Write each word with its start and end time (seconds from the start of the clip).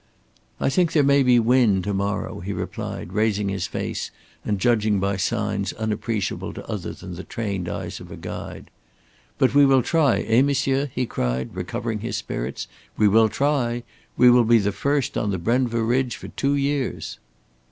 "I 0.59 0.69
think 0.69 0.93
there 0.93 1.03
may 1.03 1.21
be 1.21 1.37
wind 1.37 1.83
to 1.83 1.93
morrow," 1.93 2.39
he 2.39 2.53
replied, 2.53 3.13
raising 3.13 3.49
his 3.49 3.67
face 3.67 4.09
and 4.43 4.57
judging 4.57 4.99
by 4.99 5.15
signs 5.15 5.73
unappreciable 5.73 6.53
to 6.53 6.67
other 6.67 6.91
than 6.91 7.13
the 7.13 7.23
trained 7.23 7.69
eyes 7.69 7.99
of 7.99 8.09
a 8.11 8.17
guide. 8.17 8.71
"But 9.37 9.53
we 9.53 9.63
will 9.63 9.83
try, 9.83 10.21
eh, 10.21 10.41
monsieur?" 10.41 10.89
he 10.95 11.05
cried, 11.05 11.53
recovering 11.55 11.99
his 11.99 12.17
spirits. 12.17 12.67
"We 12.97 13.07
will 13.07 13.29
try. 13.29 13.83
We 14.17 14.31
will 14.31 14.43
be 14.43 14.57
the 14.57 14.71
first 14.71 15.19
on 15.19 15.29
the 15.29 15.37
Brenva 15.37 15.83
ridge 15.87 16.15
for 16.15 16.29
two 16.29 16.55
years." 16.55 17.19